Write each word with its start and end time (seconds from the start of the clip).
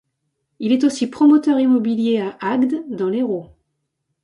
Il 0.57 0.71
est 0.71 0.83
aussi 0.83 1.05
promoteur 1.05 1.59
immobilier 1.59 2.21
à 2.21 2.35
Agde 2.41 2.73
dans 2.89 3.07
l'Hérault. 3.07 3.51